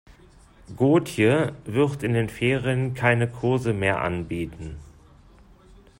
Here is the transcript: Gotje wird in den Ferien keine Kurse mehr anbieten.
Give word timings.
Gotje 0.75 1.53
wird 1.65 2.01
in 2.01 2.13
den 2.15 2.27
Ferien 2.27 2.95
keine 2.95 3.27
Kurse 3.29 3.71
mehr 3.71 4.01
anbieten. 4.01 4.79